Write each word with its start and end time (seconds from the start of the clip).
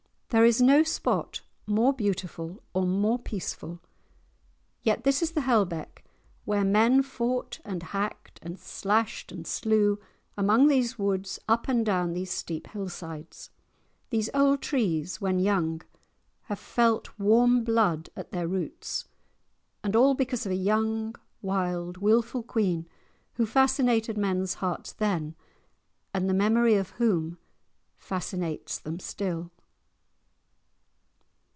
There 0.33 0.45
is 0.45 0.61
no 0.61 0.81
spot 0.81 1.41
more 1.67 1.91
beautiful 1.91 2.63
or 2.73 2.87
more 2.87 3.19
peaceful. 3.19 3.81
Yet 4.81 5.03
this 5.03 5.21
is 5.21 5.31
the 5.31 5.41
Hellbeck 5.41 6.05
where 6.45 6.63
men 6.63 7.03
fought 7.03 7.59
and 7.65 7.83
hacked, 7.83 8.39
and 8.41 8.57
slashed 8.57 9.33
and 9.33 9.45
slew, 9.45 9.99
among 10.37 10.69
these 10.69 10.97
woods, 10.97 11.37
up 11.49 11.67
and 11.67 11.85
down 11.85 12.13
these 12.13 12.31
steep 12.31 12.67
hillsides. 12.67 13.49
These 14.09 14.29
old 14.33 14.61
trees, 14.61 15.19
when 15.19 15.37
young, 15.37 15.81
have 16.43 16.59
felt 16.59 17.19
warm 17.19 17.65
blood 17.65 18.09
at 18.15 18.31
their 18.31 18.47
roots; 18.47 19.09
and 19.83 19.97
all 19.97 20.13
because 20.13 20.45
of 20.45 20.53
a 20.53 20.67
young, 20.71 21.13
wild 21.41 21.97
wilful 21.97 22.41
queen, 22.41 22.87
who 23.33 23.45
fascinated 23.45 24.17
men's 24.17 24.53
hearts 24.63 24.93
then, 24.93 25.35
and 26.13 26.29
the 26.29 26.33
memory 26.33 26.75
of 26.75 26.91
whom 26.91 27.37
fascinates 27.97 28.79
them 28.79 28.97
still. 28.97 29.51